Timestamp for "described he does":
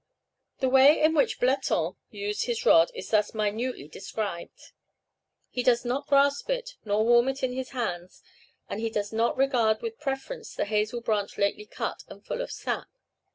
3.87-5.85